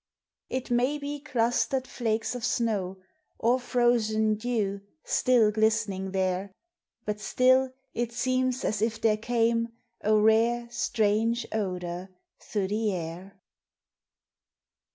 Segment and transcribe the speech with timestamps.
[0.49, 2.97] It may be clustered flakes of snow,
[3.37, 6.51] Or frozen dew still glistening there,
[7.05, 9.67] But still it seems as if there came
[10.03, 12.09] A rare, strange odor
[12.39, 13.39] through the air.